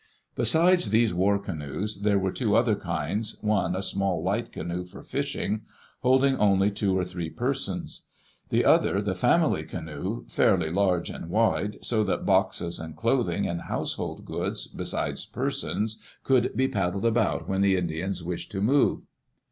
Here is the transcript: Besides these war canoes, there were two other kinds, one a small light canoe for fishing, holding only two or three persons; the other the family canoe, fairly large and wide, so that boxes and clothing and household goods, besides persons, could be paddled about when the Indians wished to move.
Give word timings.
Besides 0.35 0.89
these 0.89 1.13
war 1.13 1.37
canoes, 1.37 2.01
there 2.01 2.17
were 2.17 2.31
two 2.31 2.55
other 2.55 2.73
kinds, 2.75 3.37
one 3.41 3.75
a 3.75 3.83
small 3.83 4.23
light 4.23 4.51
canoe 4.51 4.83
for 4.83 5.03
fishing, 5.03 5.61
holding 5.99 6.35
only 6.37 6.71
two 6.71 6.97
or 6.97 7.05
three 7.05 7.29
persons; 7.29 8.07
the 8.49 8.65
other 8.65 8.99
the 8.99 9.13
family 9.13 9.61
canoe, 9.63 10.25
fairly 10.27 10.71
large 10.71 11.11
and 11.11 11.29
wide, 11.29 11.77
so 11.83 12.03
that 12.03 12.25
boxes 12.25 12.79
and 12.79 12.97
clothing 12.97 13.47
and 13.47 13.61
household 13.61 14.25
goods, 14.25 14.65
besides 14.65 15.23
persons, 15.23 16.01
could 16.23 16.57
be 16.57 16.67
paddled 16.67 17.05
about 17.05 17.47
when 17.47 17.61
the 17.61 17.77
Indians 17.77 18.23
wished 18.23 18.51
to 18.53 18.59
move. 18.59 19.03